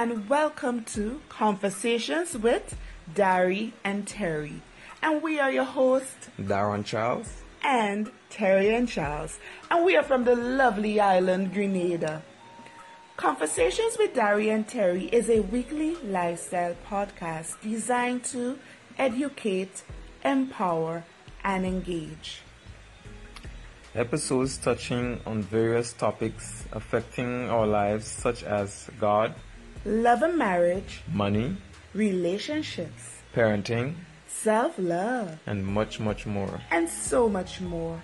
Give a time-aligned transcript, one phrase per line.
[0.00, 2.74] and welcome to Conversations with
[3.14, 4.62] Dari and Terry.
[5.02, 7.42] And we are your hosts, Darren Charles.
[7.62, 9.38] and Terrian Charles,
[9.70, 12.22] and we are from the lovely island Grenada.
[13.18, 18.58] Conversations with Dari and Terry is a weekly lifestyle podcast designed to
[18.96, 19.82] educate,
[20.24, 21.04] empower,
[21.44, 22.40] and engage.
[23.94, 29.34] Episodes touching on various topics affecting our lives, such as God,
[29.86, 31.56] Love and marriage, money,
[31.94, 33.94] relationships, parenting,
[34.26, 36.60] self love, and much, much more.
[36.70, 37.98] and so much more.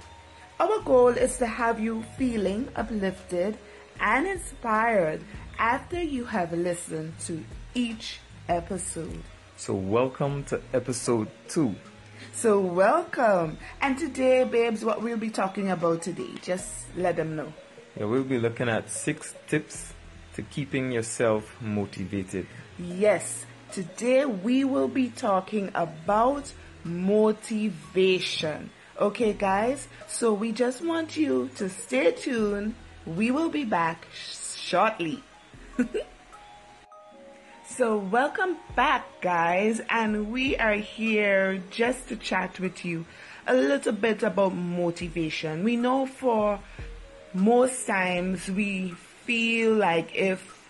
[0.59, 3.59] Our goal is to have you feeling uplifted
[4.01, 5.23] and inspired
[5.59, 7.45] after you have listened to
[7.75, 9.23] each episode.
[9.59, 11.75] So, welcome to episode two.
[12.33, 13.59] So, welcome.
[13.83, 17.53] And today, babes, what we'll be talking about today, just let them know.
[17.99, 19.93] Yeah, we'll be looking at six tips
[20.37, 22.47] to keeping yourself motivated.
[22.79, 26.53] Yes, today we will be talking about
[26.85, 28.71] motivation.
[29.01, 29.89] Okay, guys?
[30.07, 32.75] So, we just want you to stay tuned.
[33.05, 35.23] We will be back sh- shortly.
[37.69, 43.05] So, welcome back, guys, and we are here just to chat with you
[43.47, 45.63] a little bit about motivation.
[45.63, 46.59] We know for
[47.35, 48.95] most times we
[49.27, 50.69] feel like if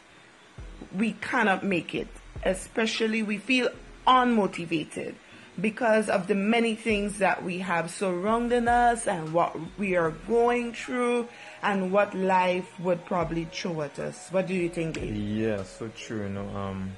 [0.97, 2.09] we cannot make it,
[2.45, 3.69] especially we feel
[4.07, 5.15] unmotivated
[5.61, 10.73] because of the many things that we have surrounding us and what we are going
[10.73, 11.27] through
[11.63, 14.29] and what life would probably throw at us.
[14.31, 14.99] What do you think?
[15.03, 16.25] Yeah, so true.
[16.25, 16.93] You know, um,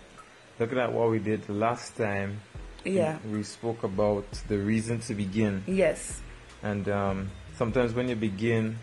[0.59, 2.41] looking at what we did the last time,
[2.84, 3.19] Yeah.
[3.31, 5.62] we spoke about the reason to begin.
[5.67, 6.20] Yes.
[6.62, 8.79] And um, sometimes when you begin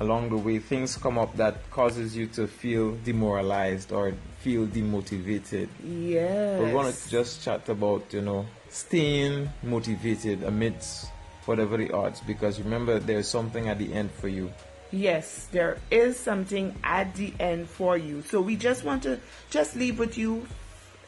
[0.00, 5.68] along the way, things come up that causes you to feel demoralized or feel demotivated.
[5.84, 6.60] Yes.
[6.60, 11.10] We want to just chat about, you know, staying motivated amidst
[11.44, 14.52] whatever the odds because remember there's something at the end for you.
[14.92, 18.22] Yes, there is something at the end for you.
[18.22, 19.20] So we just want to
[19.50, 20.46] just leave with you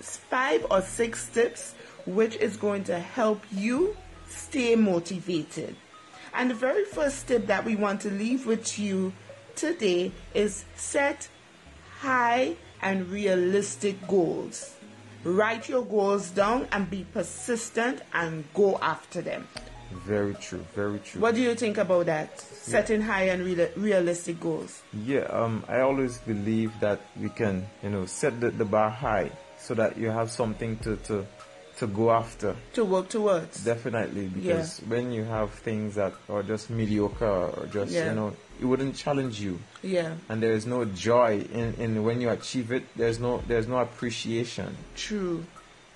[0.00, 1.74] five or six tips
[2.06, 3.96] which is going to help you
[4.28, 5.76] stay motivated.
[6.34, 9.12] And the very first tip that we want to leave with you
[9.54, 11.28] today is set
[12.00, 14.74] high and realistic goals.
[15.24, 19.46] Write your goals down and be persistent and go after them.
[20.04, 21.20] Very true, very true.
[21.20, 22.40] What do you think about that?
[22.40, 24.82] Setting high and real- realistic goals.
[24.92, 29.30] Yeah, um, I always believe that we can, you know, set the, the bar high
[29.60, 31.26] so that you have something to, to,
[31.78, 32.54] to go after.
[32.74, 33.64] to work towards.
[33.64, 38.10] Definitely, because when you have things that are just mediocre or just, Yeah.
[38.10, 39.58] you know, it wouldn't challenge you.
[39.82, 42.84] yeah, And there is no joy in, in when you achieve it.
[42.96, 45.44] There's no there's no appreciation, true.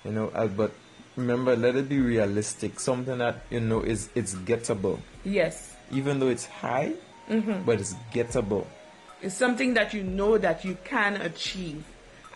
[0.03, 0.29] you know.
[0.33, 0.71] Uh, but
[1.15, 2.79] remember, let it be realistic.
[2.79, 5.75] Something that you know is it's gettable, Yes.
[5.91, 6.93] even though it's high,
[7.65, 8.65] but it's gettable.
[9.21, 11.83] It's something that you know that you can achieve.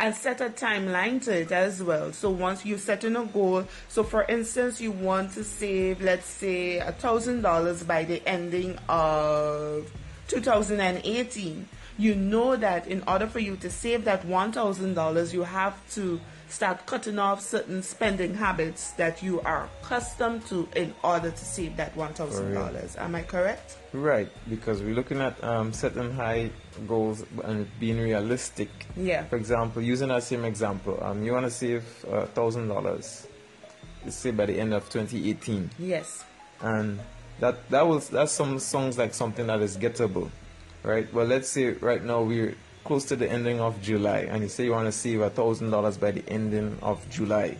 [0.04, 2.12] And set a timeline to it as well.
[2.12, 6.26] So once you set in a goal, so for instance, you want to save, let's
[6.26, 9.92] say, a thousand dollars by the ending of
[10.28, 11.70] 2018.
[12.00, 15.78] You know that in order for you to save that one thousand dollars, you have
[15.92, 16.20] to
[16.52, 21.78] start cutting off certain spending habits that you are accustomed to in order to save
[21.78, 22.96] that one thousand dollars.
[22.98, 23.78] Am I correct?
[23.94, 26.50] Right, because we're looking at um, setting high
[26.88, 28.70] goals and being realistic.
[28.96, 29.24] Yeah.
[29.26, 33.28] For example, using that same example, um, you want to save a thousand dollars,
[34.04, 36.24] let's say by the end of 2018, Yes.
[36.62, 37.00] and
[37.40, 40.30] that that was that's some songs like something that is gettable,
[40.84, 41.12] right?
[41.14, 44.66] Well, let's say right now we're close to the ending of July, and you say
[44.66, 47.58] you want to save a thousand dollars by the ending of July,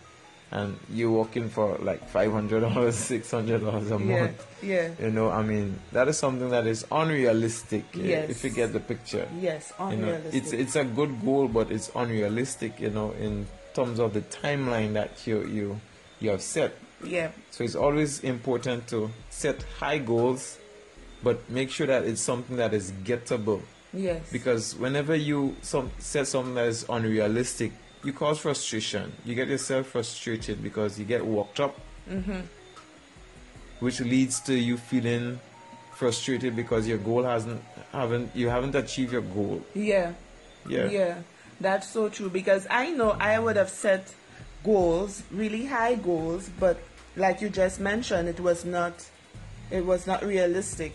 [0.52, 4.46] and you're working for like five hundred dollars, six hundred dollars a month.
[4.64, 4.90] Yeah.
[5.00, 5.06] yeah.
[5.08, 7.86] You know, I mean, that is something that is unrealistic.
[7.96, 8.30] eh, Yes.
[8.30, 9.28] If you get the picture.
[9.40, 9.72] Yes.
[9.80, 10.34] You know, Unrealistic.
[10.44, 12.80] it's it's a good goal, but it's unrealistic.
[12.80, 15.80] You know, in terms of the timeline that you you
[16.20, 16.74] you have set.
[17.04, 17.32] yeah.
[17.52, 20.58] So it's always important to set high goals,
[21.24, 23.62] but make sure that it's something that is gettable.
[23.94, 24.22] Yes.
[24.32, 27.72] Because whenever you some, set something that is unrealistic,
[28.04, 29.12] you cause frustration.
[29.26, 31.78] You get yourself frustrated because you get worked up,
[32.10, 32.40] Mm-hmm.
[33.80, 35.40] which leads to you feeling
[35.94, 37.62] frustrated because your goal hasn't
[37.92, 39.62] haven't you haven't achieved your goal.
[39.76, 40.14] Yeah.
[40.68, 40.90] Yeah.
[40.90, 41.16] Yeah.
[41.60, 44.14] That's so true because I know I would have set
[44.64, 46.78] goals, really high goals, but
[47.16, 48.94] like you just mentioned, it was not
[49.70, 50.94] it was not realistic.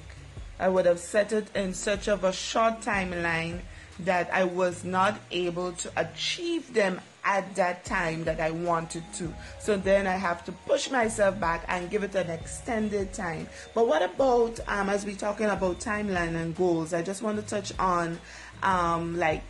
[0.58, 3.60] I would have set it in such of a short timeline
[4.00, 9.34] that I was not able to achieve them at that time that I wanted to.
[9.58, 13.48] So then I have to push myself back and give it an extended time.
[13.74, 17.42] But what about, um, as we're talking about timeline and goals, I just want to
[17.42, 18.18] touch on
[18.62, 19.42] um, like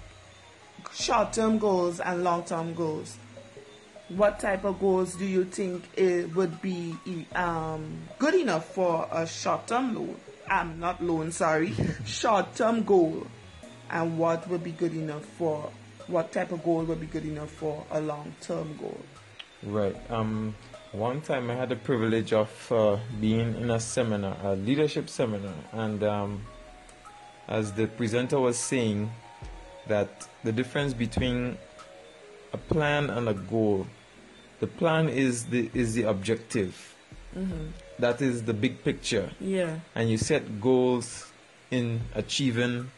[0.94, 3.19] short term goals and long term goals.
[4.09, 6.94] What type of goals do you think it would be
[7.35, 10.17] um, good enough for a short term loan?
[10.49, 13.27] I'm not loan, sorry, short term goal.
[13.91, 15.71] And what would be good enough for
[16.09, 19.01] what type of goal would be good enough for a long term goal?
[19.63, 19.97] Right.
[20.11, 20.55] Um,
[20.93, 25.55] one time I had the privilege of uh, being in a seminar, a leadership seminar,
[25.73, 26.43] and um,
[27.49, 29.11] as the presenter was saying,
[29.89, 31.57] that the difference between
[32.53, 33.87] a plan and a goal,
[34.61, 36.95] the plan is the is the objective.
[37.37, 37.67] Mm-hmm.
[37.99, 39.31] That is the big picture.
[39.41, 39.79] Yeah.
[39.95, 41.33] And you set goals
[41.71, 42.91] in achieving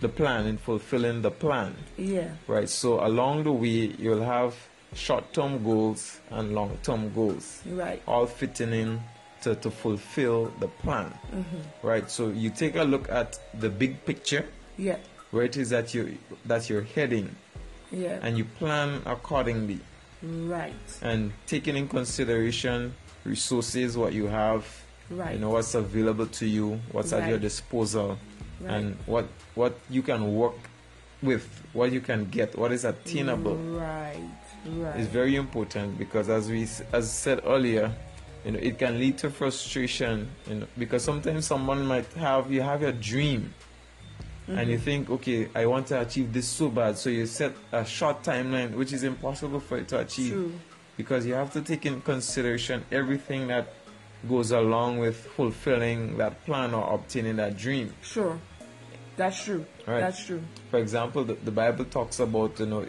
[0.00, 1.74] the plan in fulfilling the plan.
[1.96, 2.30] Yeah.
[2.46, 2.68] Right.
[2.68, 4.54] So along the way, you'll have
[4.94, 7.62] short-term goals and long-term goals.
[7.66, 8.02] Right.
[8.06, 9.00] All fitting in
[9.42, 11.12] to, to fulfill the plan.
[11.32, 11.86] Mm-hmm.
[11.86, 12.10] Right.
[12.10, 14.46] So you take a look at the big picture.
[14.76, 14.98] Yeah.
[15.30, 17.34] Where it is that you that you're heading.
[17.90, 18.18] Yeah.
[18.22, 19.80] And you plan accordingly.
[20.22, 20.72] Right.
[21.02, 22.94] And taking in consideration
[23.26, 24.66] resources, what you have.
[25.10, 25.34] Right.
[25.34, 27.22] You know what's available to you, what's right.
[27.22, 28.18] at your disposal
[28.60, 28.74] right.
[28.74, 30.54] and what what you can work
[31.22, 33.56] with, what you can get, what is attainable.
[33.56, 34.18] Right,
[34.66, 34.96] right.
[34.96, 37.92] It's very important because as we as said earlier,
[38.44, 40.28] you know, it can lead to frustration.
[40.48, 43.54] You know, because sometimes someone might have you have a dream.
[44.48, 44.58] Mm-hmm.
[44.58, 47.84] And you think, okay, I want to achieve this so bad, so you set a
[47.84, 50.52] short timeline, which is impossible for it to achieve, True.
[50.96, 53.68] Because you have to take in consideration everything that
[54.28, 57.92] goes along with fulfilling that plan or obtaining that dream.
[58.02, 58.38] Sure.
[59.16, 59.64] That's true.
[59.86, 60.00] Right.
[60.00, 60.42] That's true.
[60.70, 62.86] For example, the, the Bible talks about, you know,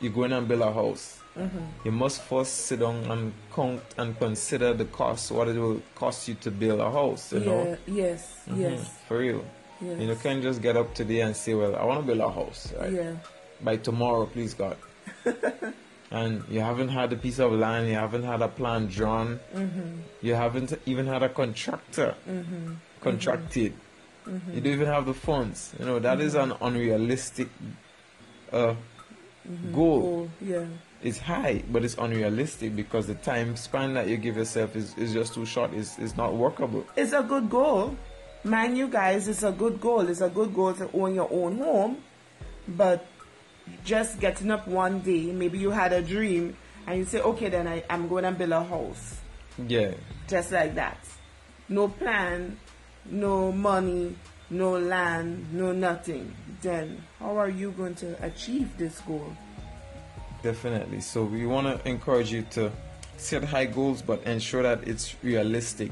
[0.00, 1.20] you go in and build a house.
[1.38, 1.58] Mm-hmm.
[1.84, 6.28] You must first sit down and count and consider the cost, what it will cost
[6.28, 7.78] you to build a house, you yeah, know?
[7.86, 8.90] Yes, Mhm, yes.
[9.08, 9.44] For real.
[9.80, 10.00] Yes.
[10.00, 12.32] You know, can't just get up today and say, well, I want to build a
[12.32, 12.92] house, right?
[12.92, 13.12] Yeah.
[13.62, 14.76] By tomorrow, please God.
[16.20, 20.00] and you haven't had a piece of land, you haven't had a plan drawn, Mm-hmm.
[20.22, 22.74] you haven't even had a contractor Mm-hmm.
[23.00, 23.72] contracted.
[24.26, 24.54] Mm-hmm.
[24.54, 25.74] You don't even have the funds.
[25.78, 27.48] You know, that is an unrealistic
[28.52, 28.74] uh,
[29.72, 30.00] goal.
[30.00, 30.30] Goal.
[30.40, 30.64] Yeah.
[31.02, 35.12] It's high, but it's unrealistic because the time span that you give yourself is, is
[35.12, 35.74] just too short.
[35.74, 36.86] It's, it's not workable.
[36.96, 37.94] It's a good goal.
[38.44, 40.08] Mind you guys, it's a good goal.
[40.08, 41.98] It's a good goal to own your own home.
[42.66, 43.04] But
[43.84, 46.56] just getting up one day, maybe you had a dream
[46.86, 49.20] and you say, okay, then I, I'm going to build a house.
[49.66, 49.92] Yeah.
[50.28, 50.98] Just like that.
[51.68, 52.58] No plan,
[53.06, 54.16] no money,
[54.50, 56.34] no land, no nothing.
[56.60, 59.34] Then how are you going to achieve this goal?
[60.42, 61.00] Definitely.
[61.00, 62.70] So we want to encourage you to
[63.16, 65.90] set high goals, but ensure that it's realistic.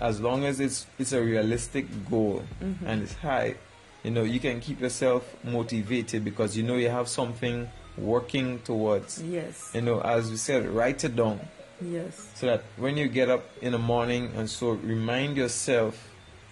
[0.00, 2.86] As long as it's it's a realistic goal Mm-hmm.
[2.86, 3.56] and it's high,
[4.04, 7.68] you know you can keep yourself motivated because you know you have something
[7.98, 9.22] working towards.
[9.22, 9.70] Yes.
[9.74, 11.40] You know, as we said, write it down
[11.82, 12.28] Yes.
[12.34, 16.08] so that when you get up in the morning and so remind yourself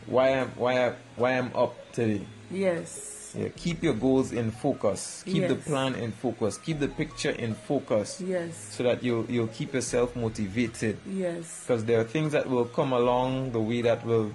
[0.07, 2.27] why I'm why I, why I'm up today.
[2.51, 3.15] Yes.
[3.37, 5.23] Yeah, keep your goals in focus.
[5.27, 6.57] Keep the plan in focus.
[6.57, 8.57] Keep the picture in focus Yes.
[8.75, 11.61] so that you'll you'll keep yourself motivated Yes.
[11.67, 14.33] because there are things that will come along the way that will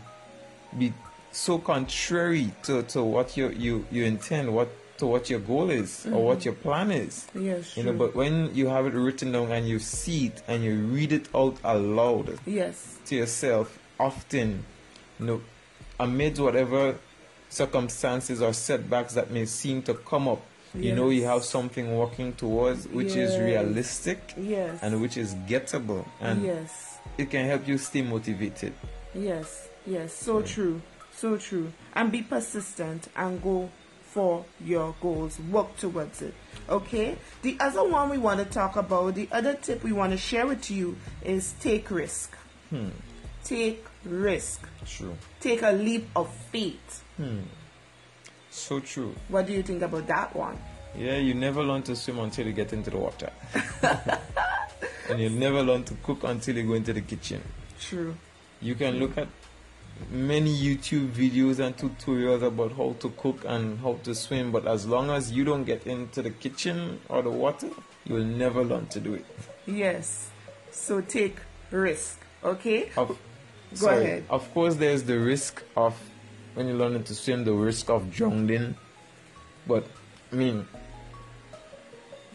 [0.78, 0.94] be
[1.34, 6.06] so contrary to, to what you, you you intend what to what your goal is
[6.06, 6.46] or what mm-hmm.
[6.46, 7.76] your plan is Yes.
[7.76, 8.00] you know true.
[8.00, 11.28] but when you have it written down and you see it and you read it
[11.34, 13.00] out aloud yes.
[13.08, 14.64] to yourself often
[15.20, 15.42] you know
[16.00, 16.96] amid whatever
[17.50, 20.42] circumstances or setbacks that may seem to come up
[20.76, 24.80] you know you have something working towards which is realistic Yes.
[24.82, 26.98] and which is gettable and yes.
[27.18, 28.74] it can help you stay motivated
[29.16, 29.70] Yes.
[29.86, 30.14] Yes.
[30.14, 30.82] So true.
[31.24, 31.72] So true.
[31.94, 33.70] And be persistent and go
[34.02, 35.40] for your goals.
[35.40, 36.34] Work towards it.
[36.68, 37.16] Okay?
[37.44, 40.46] The other one we want to talk about, the other tip we want to share
[40.46, 42.36] with you is take risk.
[42.72, 42.90] Hmm.
[43.46, 44.68] Take risk.
[44.86, 47.06] true Take a leap of faith.
[48.50, 50.60] so true What do you think about that one?
[50.98, 53.32] yeah you never learn to swim until you get into the water
[55.10, 57.42] and you never learn to cook until you go into the kitchen
[57.80, 58.14] True.
[58.62, 59.28] you can look at
[60.10, 64.86] many youtube videos and tutorials about how to cook and how to swim but as
[64.86, 67.70] long as you don't get into the kitchen or the water
[68.06, 69.26] you'll never learn to do it
[69.66, 70.30] Yes.
[70.72, 71.38] So take
[71.72, 72.20] risk.
[72.44, 72.90] Okay?
[72.98, 73.16] of, Go
[73.76, 74.26] sorry, ahead.
[74.30, 75.98] of course there's the risk of
[76.54, 78.76] when you're learning to swim the risk of drowning
[79.66, 79.88] but
[80.32, 80.68] I mean,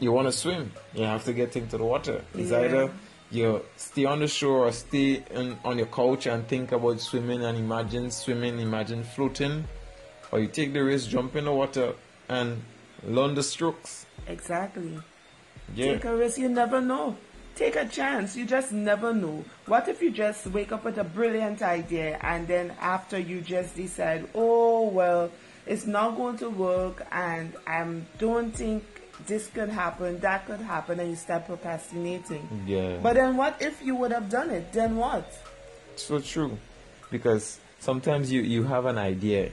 [0.00, 2.24] you want to swim, you have to get into the water.
[2.34, 2.60] It's Yeah.
[2.60, 2.90] either
[3.30, 7.44] you stay on the shore or stay in, on your couch and think about swimming
[7.44, 9.64] and imagine swimming, imagine floating,
[10.32, 11.94] or you take the risk, jump in the water,
[12.28, 12.62] and
[13.04, 14.06] learn the strokes.
[14.26, 14.98] Exactly.
[15.74, 15.92] Yeah.
[15.92, 16.38] Take a risk.
[16.38, 17.16] You never know.
[17.54, 18.36] Take a chance.
[18.36, 19.44] You just never know.
[19.66, 23.76] What if you just wake up with a brilliant idea and then after you just
[23.76, 25.30] decide, oh, well,
[25.66, 27.84] it's not going to work and I
[28.18, 28.84] don't think
[29.28, 32.48] this could happen, that could happen, and you start procrastinating.
[32.66, 32.96] Yeah.
[33.02, 34.72] But then what if you would have done it?
[34.72, 35.30] Then what?
[35.96, 36.56] so true
[37.10, 39.50] because sometimes you you have an idea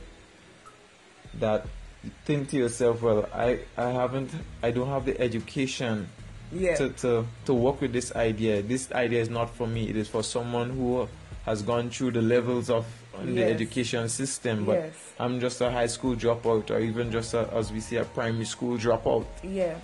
[1.39, 1.65] that
[2.03, 4.29] you think to yourself well i i haven't
[4.61, 6.07] i don't have the education
[6.53, 6.75] Yeah.
[6.75, 10.07] to, to to work with this idea this idea is not for me it is
[10.07, 11.09] for someone who
[11.45, 12.85] has gone through the levels of
[13.23, 13.51] the Yes.
[13.51, 14.93] education system but Yes.
[15.19, 18.45] i'm just a high school dropout or even just a, as we say a primary
[18.45, 19.75] school dropout yeah.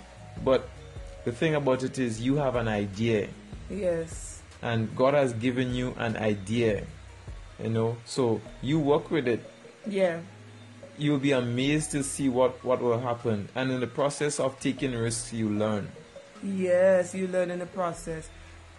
[0.44, 0.68] but
[1.24, 3.28] the thing about it is you have an idea
[3.70, 4.42] Yes.
[4.60, 6.84] and God has given you an idea,
[7.62, 7.96] you know.
[8.04, 9.40] So you work with it.
[9.86, 10.20] Yeah.
[10.98, 14.92] You'll be amazed to see what what will happen, and in the process of taking
[14.94, 15.88] risks, you learn.
[16.44, 18.28] Yes, you learn in the process.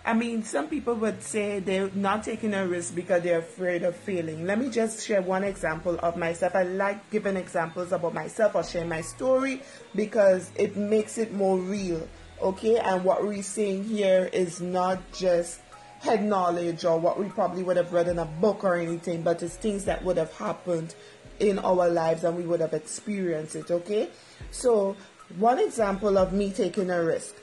[0.06, 3.96] I mean, some people would say they're not taking a risk because they're afraid of
[3.96, 4.46] failing.
[4.46, 6.56] Let me just share one example of myself.
[6.56, 9.62] I like giving examples about myself or share my story
[9.96, 12.06] because it makes it more real.
[12.42, 15.62] Okay, and what we're saying here is not just
[16.02, 19.42] head knowledge or what we probably would have read in a book or anything, but
[19.42, 20.96] it's things that would have happened
[21.40, 23.72] in our lives and we would have experienced it.
[23.72, 24.10] Okay,
[24.52, 24.98] so
[25.38, 27.36] one example of me taking a risk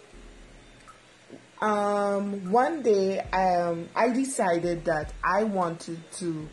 [1.60, 6.48] um, one day um, I decided that I wanted to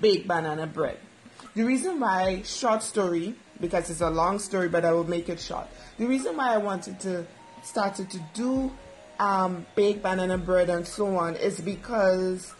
[0.00, 0.98] bake banana bread.
[1.54, 5.40] The reason why, short story, because it's a long story, but I will make it
[5.40, 5.66] short.
[5.98, 7.26] The reason why I wanted to
[7.62, 8.70] started to do
[9.18, 12.54] um, bake banana bread and so on is because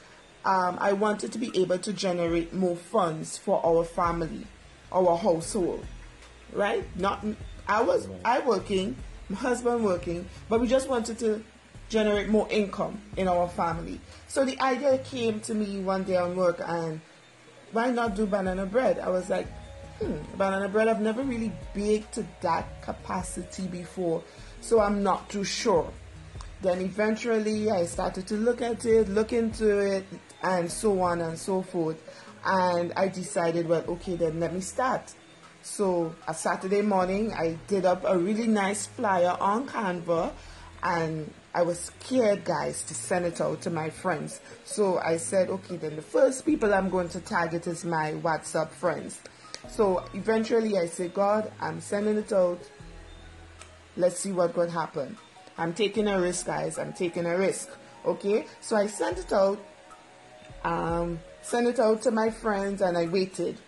[0.44, 4.46] um, I wanted to be able to generate more funds for our family,
[4.90, 5.84] our household,
[6.52, 6.84] right?
[6.96, 7.24] Not
[7.68, 8.96] I was I working,
[9.28, 11.44] my husband working, but we just wanted to
[11.88, 14.00] generate more income in our family.
[14.26, 17.00] So the idea came to me one day on work, and
[17.72, 18.98] why not do banana bread?
[18.98, 19.46] I was like,
[19.98, 20.88] hmm, banana bread.
[20.88, 24.22] I've never really baked to that capacity before,
[24.60, 25.90] so I'm not too sure.
[26.60, 30.04] Then eventually I started to look at it, look into it,
[30.42, 32.02] and so on and so forth.
[32.44, 35.14] And I decided, well, okay, then let me start.
[35.62, 40.32] So a Saturday morning, I did up a really nice flyer on Canva,
[40.82, 44.40] and I was scared, guys, to send it out to my friends.
[44.64, 48.70] So I said, okay, then the first people I'm going to target is my WhatsApp
[48.70, 49.20] friends.
[49.68, 52.60] So eventually I said, God, I'm sending it out.
[53.96, 55.16] Let's see what could happen.
[55.56, 56.78] I'm taking a risk, guys.
[56.78, 57.68] I'm taking a risk.
[58.06, 58.46] Okay?
[58.60, 59.58] So I sent it out.
[60.62, 63.58] Um, sent it out to my friends and I waited.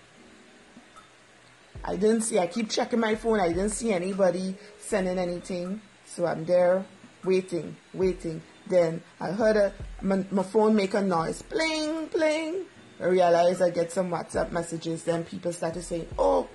[1.84, 3.40] I didn't see, I keep checking my phone.
[3.40, 5.80] I didn't see anybody sending anything.
[6.06, 6.84] So I'm there
[7.24, 8.42] waiting, waiting.
[8.66, 9.72] Then I heard a,
[10.02, 11.42] my, my phone make a noise.
[11.42, 12.64] Pling, pling.
[13.00, 15.04] I realized I get some WhatsApp messages.
[15.04, 16.48] Then people started saying, oh,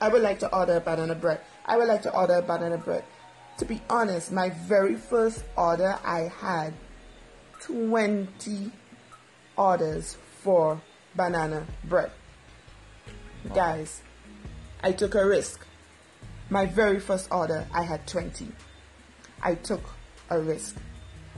[0.00, 1.40] I would like to order a banana bread.
[1.64, 3.04] I would like to order a banana bread.
[3.58, 6.74] To be honest, my very first order, I had
[7.60, 8.72] 20
[9.56, 10.80] orders for
[11.14, 12.10] banana bread.
[13.54, 14.02] Guys,
[14.82, 15.64] I took a risk.
[16.50, 18.48] My very first order, I had 20.
[19.42, 19.82] I took
[20.30, 20.76] a risk.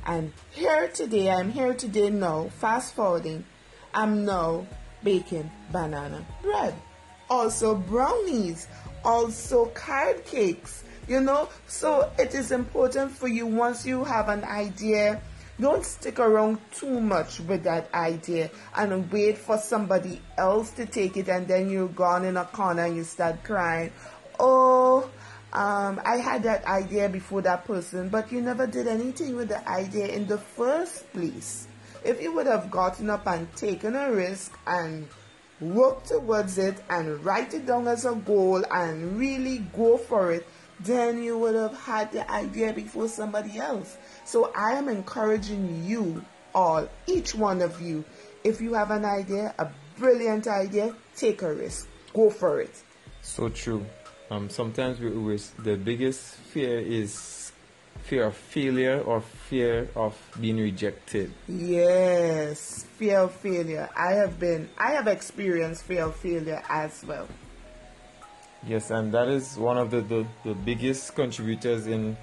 [0.06, 3.44] And here today, I'm here today now, fast forwarding,
[3.92, 4.66] I'm now
[5.02, 6.74] baking banana bread.
[7.28, 8.68] Also brownies,
[9.04, 11.48] also card cakes, you know.
[11.66, 15.20] So it is important for you once you have an idea,
[15.58, 21.16] don't stick around too much with that idea and wait for somebody else to take
[21.16, 23.90] it and then you're gone in a corner and you start crying.
[24.38, 25.10] Oh,
[25.56, 29.66] um, I had that idea before that person, but you never did anything with the
[29.66, 31.66] idea in the first place.
[32.04, 35.08] If you would have gotten up and taken a risk and
[35.58, 40.46] worked towards it and write it down as a goal and really go for it,
[40.80, 43.96] then you would have had the idea before somebody else.
[44.26, 46.22] So I am encouraging you
[46.54, 48.04] all, each one of you,
[48.44, 51.88] if you have an idea, a brilliant idea, take a risk.
[52.12, 52.82] Go for it.
[53.22, 53.86] So true.
[54.30, 57.52] Um, sometimes we, we, the biggest fear is
[58.02, 61.32] fear of failure or fear of being rejected.
[61.48, 63.88] Yes, fear of failure.
[63.96, 67.28] I have been, I have experienced fear of failure as well.
[68.66, 72.16] Yes, and that is one of the, the, the biggest contributors in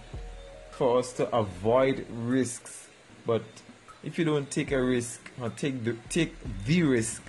[0.72, 2.88] for us to avoid risks.
[3.26, 3.44] But
[4.04, 7.24] if you don't take a risk or take the take the risk,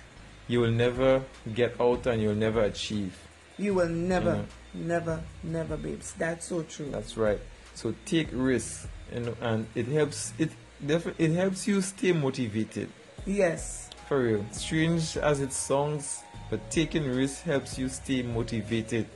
[0.47, 3.17] you will never get out and you'll never achieve.
[3.57, 6.13] You will never, never, never, babes.
[6.13, 6.89] That's so true.
[6.91, 7.39] That's right.
[7.73, 10.51] So take risks, you know, and it helps it
[10.85, 12.89] definitely it helps you stay motivated.
[13.25, 13.89] yes.
[14.07, 14.45] For real.
[14.51, 19.07] Strange as it sounds, but taking risks helps you stay motivated.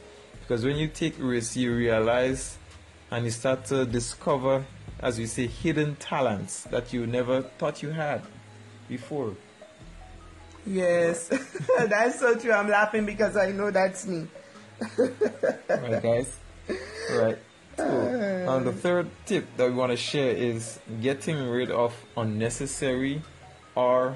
[0.42, 2.58] Because when you take risks, you realize
[3.12, 4.66] and you start to discover,
[5.00, 8.24] as we say, hidden talents that you never thought you had
[8.88, 9.36] before.
[10.66, 11.28] Yes.
[11.88, 12.52] that's so true.
[12.52, 14.28] I'm laughing because I know that's me.
[14.98, 16.38] Right, guys?
[17.12, 17.38] Right.
[17.78, 18.52] So, and uh.
[18.52, 23.22] um, the third tip that we want to share is getting rid of unnecessary
[23.76, 24.16] or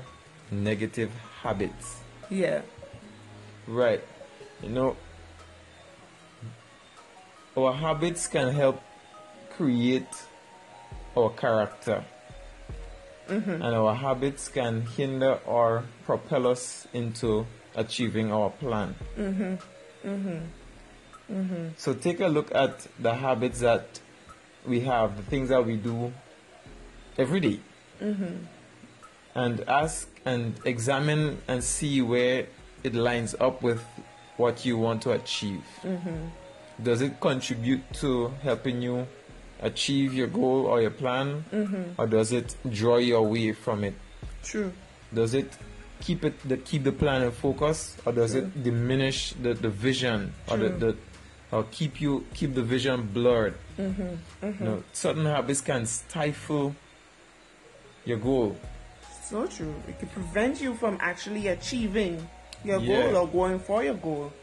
[0.51, 2.01] negative habits.
[2.29, 2.61] Yeah.
[3.67, 4.03] Right.
[4.61, 4.97] You know,
[7.55, 8.81] our habits can help
[9.55, 10.07] create
[11.15, 12.03] our character.
[13.27, 13.51] Mm-hmm.
[13.51, 18.95] And our habits can hinder or propel us into achieving our plan.
[19.17, 19.55] Mm-hmm.
[20.05, 21.67] Mm-hmm.
[21.77, 23.99] So take a look at the habits that
[24.65, 26.13] we have, the things that we do
[27.17, 27.59] every day.
[28.01, 28.45] Mm-hmm.
[29.35, 32.47] And ask and examine and see where
[32.83, 33.83] it lines up with
[34.37, 35.63] what you want to achieve.
[35.81, 36.83] Mm-hmm.
[36.83, 39.07] Does it contribute to helping you
[39.61, 41.45] achieve your goal or your plan?
[41.97, 43.93] Or does it draw you away from it?
[44.43, 44.73] True.
[45.13, 45.51] Does it
[46.03, 50.33] keep it the keep the plan in focus or does it diminish the, the vision
[50.51, 50.77] or the, True.
[50.79, 50.97] the
[51.55, 53.55] or keep you keep the vision blurred?
[53.79, 54.01] Mm-hmm,
[54.45, 54.63] mm-hmm.
[54.63, 56.75] You know, certain habits can stifle
[58.05, 58.57] your goal.
[59.23, 59.73] So true.
[59.87, 62.27] It can prevent you from actually achieving
[62.63, 63.11] your Yeah.
[63.11, 64.33] goal or going for your goal.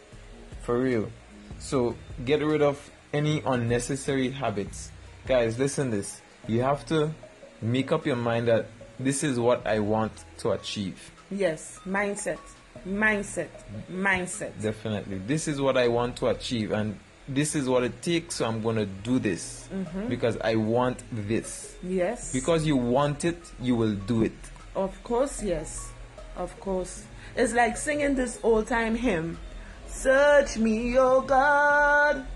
[0.62, 1.10] For real.
[1.58, 1.94] So
[2.24, 4.90] get rid of any unnecessary habits.
[5.26, 6.20] Guys, listen this.
[6.48, 7.12] You have to
[7.60, 8.66] make up your mind that
[8.98, 11.10] this is what I want to achieve.
[11.30, 11.78] Yes.
[11.86, 12.38] Mindset.
[12.86, 13.48] Mindset.
[13.90, 14.60] Mindset.
[14.60, 15.18] Definitely.
[15.18, 18.62] This is what I want to achieve and this is what it takes so I'm
[18.62, 20.08] going to do this mm-hmm.
[20.08, 21.76] because I want this.
[21.82, 22.32] Yes.
[22.32, 24.32] Because you want it, you will do it.
[24.74, 25.90] Of course, yes.
[26.36, 27.04] Of course.
[27.36, 29.38] It's like singing this old time hymn.
[29.86, 32.26] Search me, O God,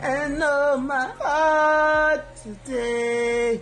[0.00, 3.60] and know my heart today.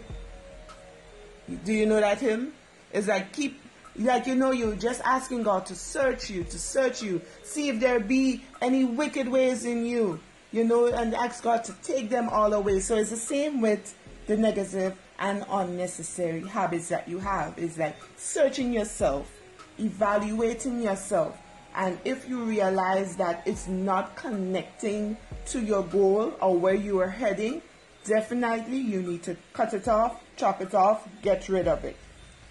[1.65, 2.53] Do you know that hymn?
[2.93, 3.61] It's like keep,
[3.99, 7.81] like you know, you're just asking God to search you, to search you, see if
[7.81, 10.21] there be any wicked ways in you,
[10.53, 12.81] you know, and ask God to take them all away.
[12.81, 13.95] So it's the same with
[14.27, 17.55] the negative and unnecessary habits that you have.
[17.57, 19.31] It's like searching yourself,
[19.79, 21.39] evaluating yourself,
[21.77, 27.09] and if you realize that it's not connecting to your goal or where you are
[27.09, 27.61] heading,
[28.05, 31.97] definitely you need to cut it off, chop it off, get rid of it.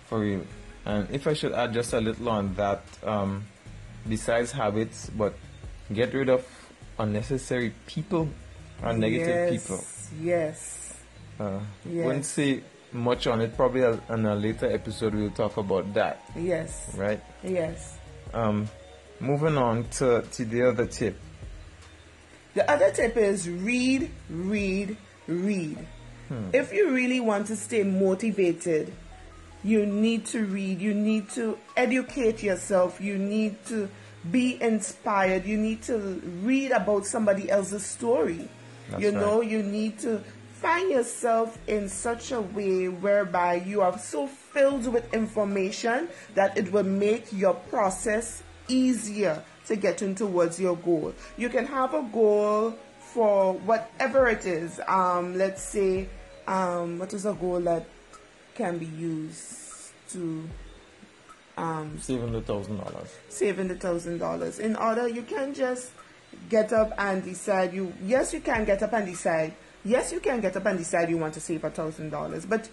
[0.06, 0.46] For real.
[0.86, 3.46] And if I should add just a little on that, um,
[4.08, 5.34] besides habits, but
[5.94, 6.46] get rid of
[7.00, 8.30] unnecessary people
[8.84, 9.84] or negative yes, people.
[10.22, 10.94] Yes.
[11.40, 12.06] Uh, Yes.
[12.06, 13.56] Won't say much on it.
[13.58, 16.94] Probably in a later episode we'll talk about that, Yes.
[16.96, 17.22] right?
[17.44, 17.98] Yes.
[18.34, 18.70] Um,
[19.20, 21.20] moving on to, to the other tip.
[22.54, 24.96] The other tip is read, read,
[25.28, 25.86] read.
[26.54, 28.94] If you really want to stay motivated,
[29.66, 33.90] you need to read, you need to educate yourself, you need to
[34.30, 35.98] be inspired, you need to
[36.44, 38.48] read about somebody else's story.
[38.90, 39.20] That's you right.
[39.20, 40.22] know, you need to
[40.62, 46.72] find yourself in such a way whereby you are so filled with information that it
[46.72, 51.12] will make your process easier to getting towards your goal.
[51.38, 54.80] You can have a goal for whatever it is.
[54.88, 56.08] Um, let's say,
[56.48, 57.88] um, what is a goal that
[58.56, 60.48] can be used to
[61.58, 63.14] um, Saving the thousand dollars.
[63.30, 64.60] saving the thousand dollars.
[64.60, 65.92] In order, you can just
[66.50, 67.74] get up and decide.
[67.74, 69.54] You yes, you can get up and decide.
[69.86, 72.68] Yes, you can get up and decide you want to save a thousand dollars, but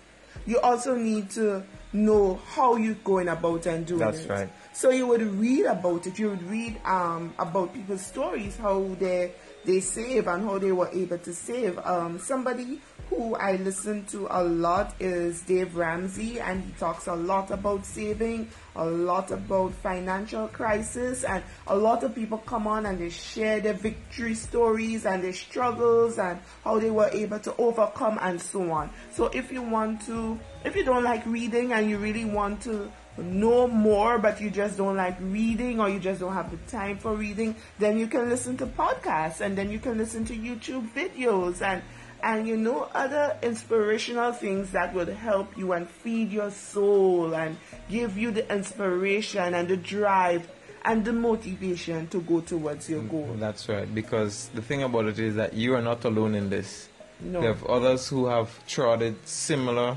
[0.46, 4.30] you also need to know how you're going about and doing That's it.
[4.30, 4.48] right.
[4.72, 6.18] So you would read about it.
[6.18, 9.32] You would read um, about people's stories, how they
[9.64, 11.78] they save and how they were able to save.
[11.78, 17.14] Um, somebody who I listen to a lot is Dave Ramsey, and he talks a
[17.14, 22.86] lot about saving, a lot about financial crisis, and a lot of people come on
[22.86, 27.54] and they share their victory stories and their struggles and how they were able to
[27.56, 28.90] overcome and so on.
[29.12, 32.90] So if you want to, if you don't like reading and you really want to
[33.18, 36.98] know more but you just don't like reading or you just don't have the time
[36.98, 40.88] for reading, then you can listen to podcasts and then you can listen to YouTube
[40.92, 41.82] videos and
[42.22, 47.56] and you know other inspirational things that would help you and feed your soul and
[47.90, 50.48] give you the inspiration and the drive
[50.84, 53.28] and the motivation to go towards your goal.
[53.32, 53.92] Mm, that's right.
[53.92, 56.88] Because the thing about it is that you are not alone in this.
[57.20, 57.40] No.
[57.40, 59.96] You have others who have trotted similar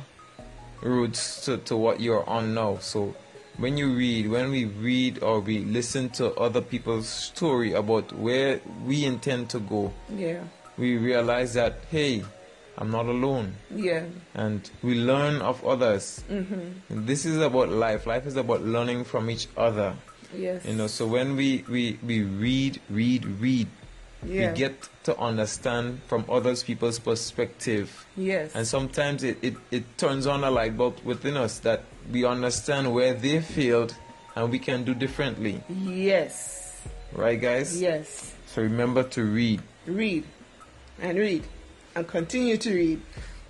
[0.82, 2.78] routes to, to what you're on now.
[2.80, 3.16] So
[3.58, 8.60] when you read, when we read or we listen to other people's story about where
[8.86, 10.44] we intend to go, Yeah.
[10.78, 12.24] we realize that, hey,
[12.78, 13.56] I'm not alone.
[13.74, 14.04] Yeah.
[14.34, 16.24] And we learn of others.
[16.30, 17.06] Mm-hmm.
[17.06, 18.06] This is about life.
[18.06, 19.96] Life is about learning from each other.
[20.36, 20.66] Yes.
[20.66, 23.68] You know, so when we, we, we read, read, read,
[24.28, 24.52] yeah.
[24.52, 28.06] we get to understand from others people's perspective.
[28.18, 28.54] Yes.
[28.56, 32.94] And sometimes it, it, it turns on a light bulb within us that we understand
[32.94, 33.96] where they failed
[34.36, 35.64] and we can do differently.
[35.70, 36.84] yes.
[37.14, 37.80] Right, guys?
[37.82, 38.34] Yes.
[38.48, 39.62] So remember to read.
[39.86, 40.26] read
[41.00, 41.44] and read
[41.96, 43.02] and continue to read.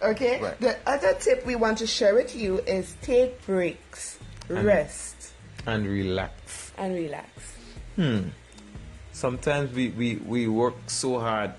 [0.01, 0.41] Okay?
[0.41, 0.59] Right.
[0.59, 5.31] The other tip we want to share with you is take breaks, rest,
[5.65, 6.71] and relax.
[6.77, 7.29] and relax.
[7.95, 8.19] Hmm.
[9.15, 11.53] Sometimes we, we, we work so hard.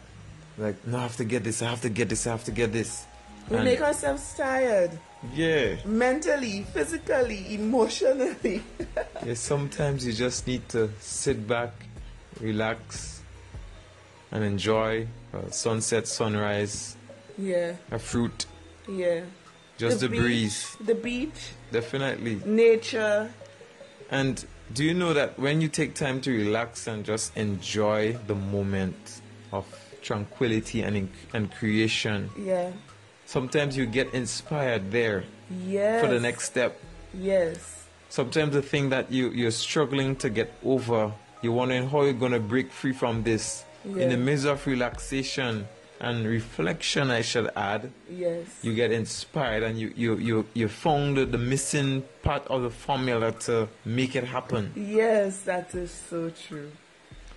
[0.58, 2.50] Like, no, I have to get this, I have to get this, I have to
[2.50, 3.06] get this.
[3.48, 4.90] We And- make ourselves tired
[5.32, 5.76] yeah.
[5.86, 8.62] mentally, physically, emotionally.
[9.24, 9.32] yeah.
[9.32, 11.72] Sometimes you just need to sit back,
[12.42, 13.22] relax,
[14.30, 16.94] and enjoy a sunset, sunrise,
[17.38, 18.44] yeah, a fruit,
[18.86, 19.22] yeah.
[19.78, 20.76] just the, beach, breeze.
[20.84, 22.42] The beach, Definitely.
[22.44, 23.30] nature.
[24.10, 28.35] And do you know that when you take time to relax and just enjoy the
[28.35, 29.20] moment
[29.52, 29.64] of
[30.02, 32.70] tranquility and and creation, Yeah.
[33.26, 35.24] sometimes you get inspired there
[35.66, 36.00] Yes.
[36.02, 36.79] for the next step.
[37.14, 37.85] Yes.
[38.09, 42.40] Sometimes the thing that you you're struggling to get over, you're wondering how you're gonna
[42.40, 43.64] break free from this.
[43.85, 45.68] In the midst of relaxation
[46.00, 48.46] and reflection, I should add, Yes.
[48.62, 52.70] you get inspired and you you you, you found the, the missing part of the
[52.70, 54.72] formula to make it happen.
[54.76, 56.70] yes, that is so true.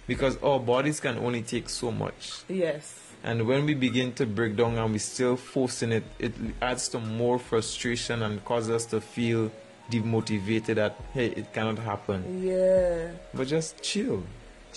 [0.07, 2.41] because our bodies can only take so much.
[2.49, 2.95] Yes.
[3.23, 6.99] And when we begin to break down and we're still forcing it, it adds to
[6.99, 9.51] more frustration and causes us to feel
[9.91, 12.43] demotivated that hey, it cannot happen.
[12.43, 13.11] Yeah.
[13.33, 14.23] But just chill.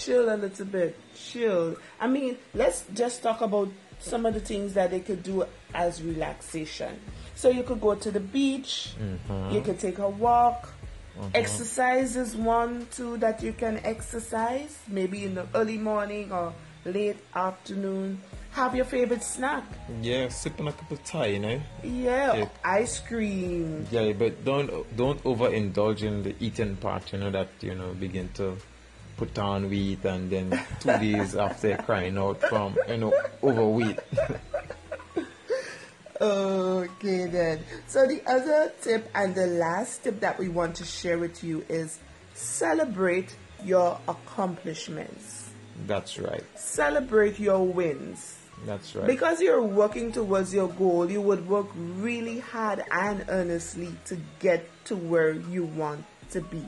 [0.05, 0.99] Chill a little bit.
[1.15, 1.77] Chill.
[2.01, 3.69] I mean let's just talk about
[4.01, 6.99] some of the things that they could do as relaxation.
[7.35, 8.95] So you could go to the beach.
[9.01, 9.55] Mm-hmm.
[9.55, 10.69] You could take a walk.
[11.19, 11.29] Mm-hmm.
[11.35, 16.53] Exercise is one too that you can exercise maybe in the early morning or
[16.85, 18.21] late afternoon.
[18.53, 19.65] Have your favorite snack.
[20.03, 21.61] Yeah, sipping a cup of tea, you know.
[21.83, 22.49] yeah, Yeah.
[22.65, 23.87] ice cream.
[23.91, 27.12] Yeah, but don't don't overindulge in the eating part.
[27.12, 28.57] You know that you know begin to
[29.23, 33.99] put on weight and then two days after crying out from you know overweight.
[36.21, 37.65] Okay, then.
[37.89, 41.65] So, the other tip and the last tip that we want to share with you
[41.69, 41.99] is
[42.33, 45.51] celebrate your accomplishments,
[45.85, 46.45] That's right.
[46.55, 48.39] celebrate your wins.
[48.67, 49.09] That's right.
[49.09, 54.65] Because you're working towards your goal, you would work really hard and earnestly to get
[54.85, 56.65] to where you want to be.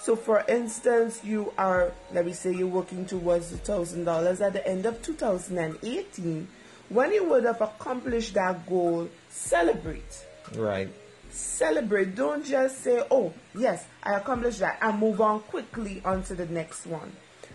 [0.00, 4.54] So, for instance, you are, let me say, you're working towards the thousand dollars at
[4.54, 6.48] the end of 2018.
[6.88, 10.26] When you would have accomplished that goal, celebrate.
[10.54, 10.88] right.
[11.30, 12.16] Celebrate.
[12.16, 16.86] Don't just say, oh, yes, I accomplished that, and move on quickly onto the next
[16.86, 17.12] one.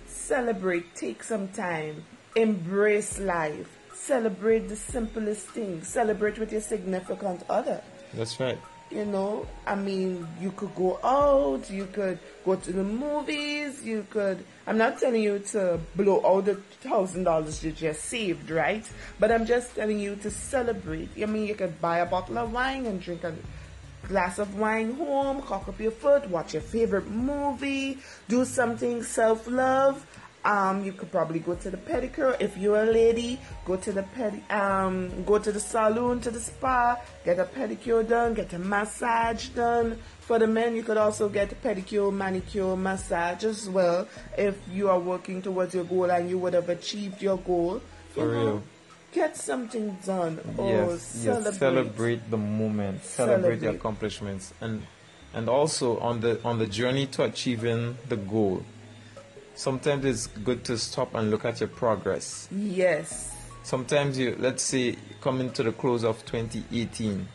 [0.08, 0.96] Celebrate.
[0.96, 2.06] Take some time.
[2.38, 3.68] Embrace life.
[3.94, 5.88] Celebrate the simplest things.
[5.90, 7.82] Celebrate with your significant other.
[8.14, 8.58] That's right.
[8.92, 14.06] You know, I mean, you could go out, you could go to the movies, you
[14.10, 14.46] could.
[14.68, 18.86] I'm not telling you to blow all the thousand dollars you just saved, right?
[19.20, 21.10] But I'm just telling you to celebrate.
[21.22, 23.34] I mean, you could buy a bottle of wine and drink a
[24.08, 29.48] glass of wine home, cock up your foot, watch your favorite movie, do something self
[29.48, 30.06] love.
[30.46, 33.40] Um, you could probably go to the pedicure if you're a lady.
[33.66, 38.08] Go to the pedi- um, go to the salon, to the spa, get a pedicure
[38.08, 39.98] done, get a massage done.
[40.22, 44.88] For the men, you could also get a pedicure, manicure, massage as well if you
[44.90, 47.76] are working towards your goal and you would have achieved your goal.
[47.76, 47.82] You
[48.14, 48.64] For know, real.
[49.14, 50.40] Get something done.
[50.60, 51.50] Oh, yes, celebrate.
[51.52, 51.58] yes.
[51.60, 53.04] Celebrate the moment.
[53.04, 53.76] Celebrate, your Celebrate.
[53.80, 54.84] accomplishments, and
[55.34, 58.64] and also on the on the journey to achieving the goal.
[59.56, 62.48] Sometimes it's good to stop and look at your progress.
[62.52, 63.36] Yes.
[63.64, 67.28] Sometimes you, let's say, coming to the close of 2018,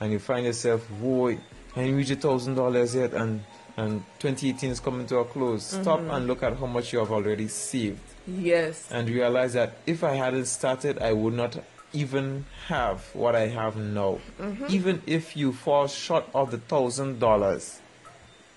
[0.00, 1.36] and you find yourself, whoa,
[1.74, 3.42] and you reach a thousand dollars yet, and
[3.76, 5.64] and 2018 is coming to a close.
[5.64, 6.10] Stop mm-hmm.
[6.10, 8.88] and look at how much you have already saved, Yes.
[8.90, 11.58] and realize that if I hadn't started, I would not
[11.92, 14.20] even have what I have now.
[14.38, 14.66] Mm-hmm.
[14.68, 17.80] Even if you fall short of the thousand dollars,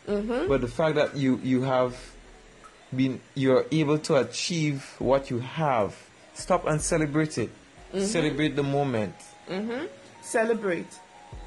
[0.07, 0.47] mm-hmm.
[0.47, 1.97] but the fact that you you have
[2.95, 5.95] been you're able to achieve what you have,
[6.33, 7.49] stop and celebrate it.
[7.97, 9.15] Celebrate the moment.
[10.21, 10.87] Celebrate.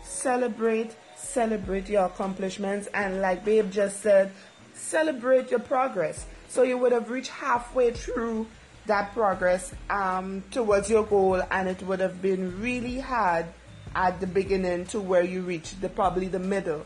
[0.03, 0.97] Celebrate.
[1.17, 2.89] Celebrate your accomplishments.
[2.95, 4.33] And like Babe just said,
[4.75, 6.27] celebrate your progress.
[6.49, 8.47] So you would have reached halfway through
[8.87, 13.47] that progress um, towards your goal, and it would have been really hard
[13.95, 16.85] at the beginning to where you reach the probably the middle.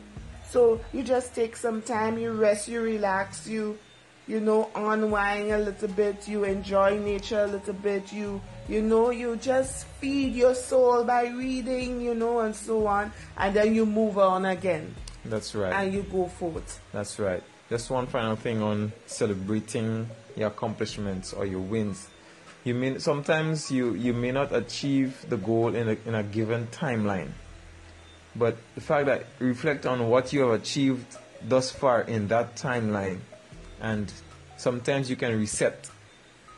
[0.50, 3.78] So you just take some time, you rest, you relax, you
[4.26, 9.10] you know unwind a little bit, you enjoy nature a little bit, you you know
[9.10, 13.84] you just feed your soul by reading, you know, and so on, and then you
[13.84, 14.94] move on again
[15.26, 15.72] That's right.
[15.72, 16.80] and you go forth.
[16.92, 17.42] That's right.
[17.68, 22.08] Just one final thing on celebrating your accomplishments or your wins.
[22.64, 26.66] You mean sometimes you, you may not achieve the goal in a, in a given
[26.68, 27.30] timeline,
[28.34, 31.04] but the fact that reflect on what you have achieved
[31.46, 33.18] thus far in that timeline,
[33.84, 34.10] and
[34.56, 35.90] sometimes you can reset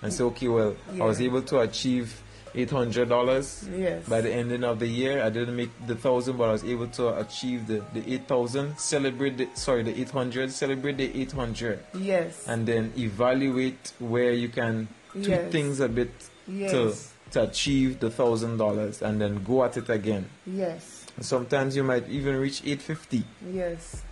[0.03, 2.23] and say, okay, well, I was able to achieve
[2.55, 4.09] eight hundred dollars Yes.
[4.09, 5.23] by the ending of the year.
[5.23, 8.79] I didn't make the thousand, but I was able to achieve the, the eight thousand.
[8.79, 10.53] Celebrate the sorry the eight hundred.
[10.53, 12.47] Celebrate the eight hundred, Yes.
[12.47, 15.53] and then evaluate where you can tweak Yes.
[15.53, 16.12] things a bit
[16.49, 16.71] Yes.
[16.73, 16.95] to
[17.33, 20.25] to achieve the thousand dollars, and then go at it again.
[20.47, 21.05] yes.
[21.21, 24.03] Sometimes you might even reach eight fifty, Yes.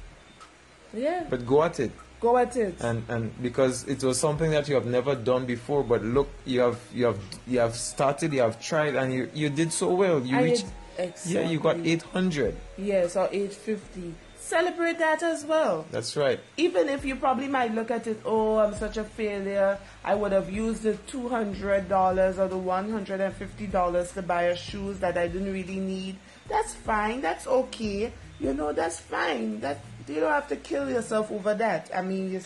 [0.92, 1.24] Yeah.
[1.31, 1.92] but go at it.
[2.20, 2.81] Go at it.
[2.81, 6.61] and and because it was something that you have never done before but look you
[6.61, 10.20] have you have you have started you have tried and you you did so well
[10.20, 10.66] you And reached
[10.98, 11.92] it- yeah you got exactly.
[11.92, 14.14] 800 Yes, or 850.
[14.38, 15.85] Celebrate that as well.
[15.90, 19.79] that's right even if you probably might look at it, oh, I'm such a failure.
[20.05, 24.12] I would have used the two hundred dollars or the one hundred and fifty dollars
[24.12, 26.16] to buy a shoes that I didn't really need.
[26.48, 27.22] That's fine.
[27.22, 28.12] That's okay.
[28.38, 29.61] You know, that's fine.
[29.61, 31.90] That you don't have to kill yourself over that.
[31.95, 32.40] I mean, you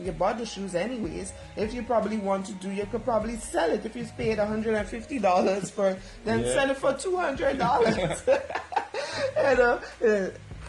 [0.00, 1.32] you bought the shoes anyways.
[1.56, 3.84] If you probably want to do, you could probably sell it.
[3.86, 6.54] If you paid hundred and fifty dollars for, then Yeah.
[6.54, 7.96] sell it for two hundred dollars.
[8.26, 9.80] you know,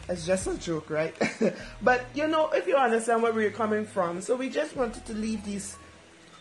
[0.10, 1.16] it's just a joke, right?
[1.82, 5.14] but you know, if you understand where we're coming from, so we just wanted to
[5.14, 5.78] leave these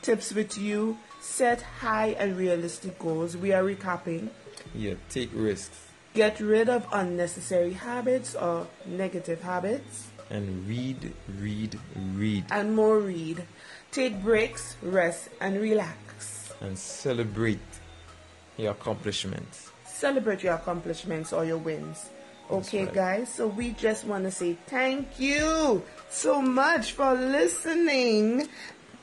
[0.02, 0.98] tips with you.
[1.20, 3.36] Set high and realistic goals.
[3.36, 4.28] We are recapping.
[4.74, 5.78] yeah take risks
[6.14, 11.78] Get rid of unnecessary habits or negative habits, and read read
[12.14, 13.44] read and more read.
[13.90, 16.52] Take breaks, rest, and relax.
[16.60, 17.58] and celebrate
[18.56, 19.72] your accomplishments
[20.02, 22.10] celebrate your accomplishments or your wins.
[22.50, 22.94] Okay, right.
[22.94, 28.48] guys, so we just want to say thank you so much for listening.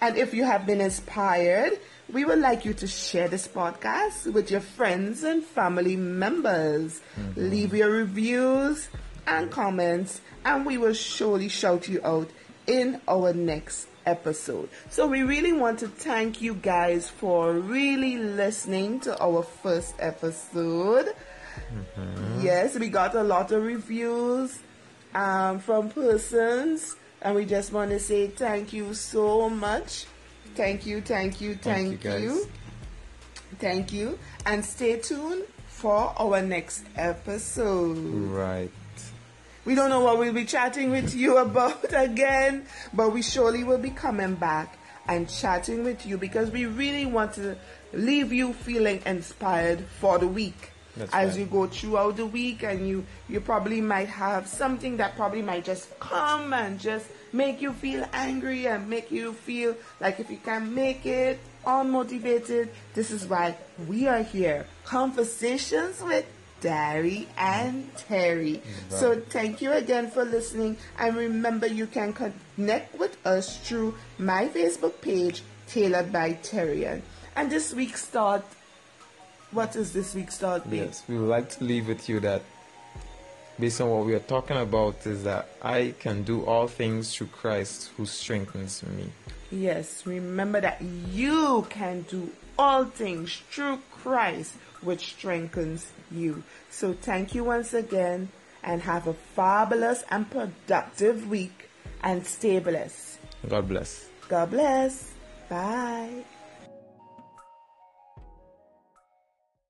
[0.02, 1.80] And if you have been inspired,
[2.12, 7.02] we would like you to share this podcast with your friends and family members.
[7.36, 8.88] Leave your reviews
[9.28, 12.30] and comments, and we will surely shout you out
[12.66, 14.70] in our next episode.
[14.90, 21.14] So we really want to thank you guys for really listening to our first episode.
[22.40, 24.60] Yes, we got a lot of reviews
[25.14, 30.06] um, from persons, and we just want to say thank you so much.
[30.56, 32.48] Thank you, thank you, thank, Thank you, you.
[33.60, 34.20] Thank you.
[34.46, 37.98] And stay tuned for our next episode.
[37.98, 38.72] right
[39.66, 43.78] We don't know what we'll be chatting with you about again, but we surely will
[43.78, 47.58] be coming back and chatting with you because we really want to
[47.94, 50.69] leave you feeling inspired for the week.
[50.98, 51.40] That's As right.
[51.40, 55.64] you go throughout the week and you you probably might have something that probably might
[55.64, 60.38] just come and just make you feel angry and make you feel like if you
[60.38, 63.56] can make it unmotivated, this is why
[63.88, 64.66] we are here.
[64.84, 66.26] Conversations with
[66.62, 68.56] Dari and Terry.
[68.58, 68.96] Mm-hmm.
[68.96, 70.78] So thank you again for listening.
[70.98, 77.02] And remember, you can connect with us through my Facebook page, Tailored by Terrian.
[77.36, 78.44] And this week's thought,
[79.52, 80.86] what is this week's thought, babe?
[80.86, 82.42] yes we would like to leave with you that
[83.60, 87.28] based on what we are talking about is that i can do all things through
[87.28, 89.10] christ who strengthens me
[89.52, 96.44] Yes, remember that you can do all things through Christ, which strengthens you.
[96.70, 98.30] So thank you once again
[98.64, 101.70] and have a fabulous and productive week
[102.04, 103.18] and stay blessed.
[103.48, 105.14] god bless God bless.
[105.50, 106.24] Bye.